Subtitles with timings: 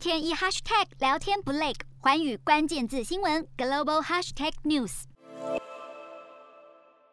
[0.00, 5.02] 天一 hashtag 聊天不累，环宇关键字新闻 global hashtag news。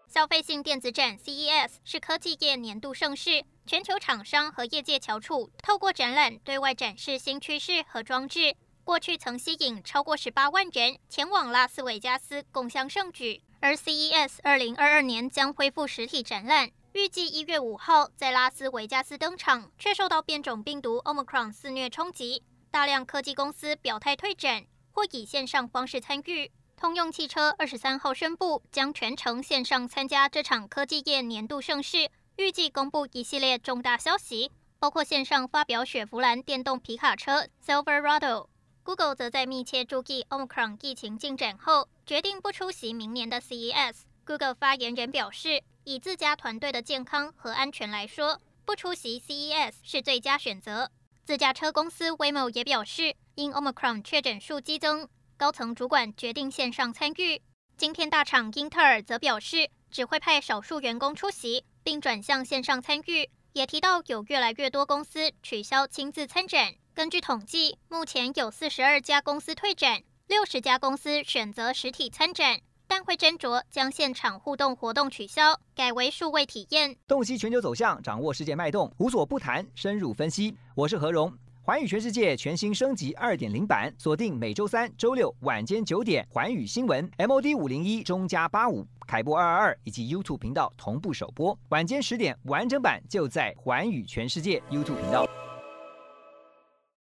[0.07, 8.55] 消费性电子展 CES 是科技业年度盛事，全球厂商和业界翘楚，透过展览对外展示新趋势和装置。
[8.85, 16.71] 过去曾吸引超过十八万人前往拉斯维加斯共襄盛举，而 CES 二零二二年将恢复实体展览。
[16.93, 22.41] 预计一月五号在拉斯维加斯登场，却受到变种病毒 Omicron 肆虐冲击，
[22.71, 26.51] 大量科技公司表态退展或以线上方式参与。
[26.75, 38.47] 通用汽车二十三号宣布将全程线上参加这场科技业年度盛事，预计公布一系列重大消息，包括线上发表雪佛兰电动皮卡车 Silverado。
[38.83, 44.01] Google 则在密切注意 Omicron 疫情进展后，决定不出席明年的 CES。
[44.23, 50.91] Google 发言人表示，以自家团队的健康和安全来说，不出席 CES 是最佳选择。
[51.27, 57.41] 自驾车公司 Waymo 也表示，因 Omicron 确诊数激增，高层主管决定线上参与。
[57.75, 63.29] 晶片大厂英特尔则表示，只会派少数员工出席，并转向线上参与。
[63.51, 66.75] 也提到有越来越多公司取消亲自参展。
[66.93, 72.61] 根据统计，目前有四十二家公司退展，六十家公司选择实体参展。
[72.87, 76.95] 但会斟酌将现场互动活动取消，改为数位体验。
[77.07, 80.55] 洞悉全球走向，掌握世界脉动，无所不谈，深入分析。
[80.75, 95.25] 我是何荣，环宇全世界全新升级二点零版，锁定每周三、周六晚间九点，环宇新闻 MOD 五零一中加八五凯播二二二以及 YouTube 频道同步首播，晚间十点完整版就在环宇全世界 YouTube 频道。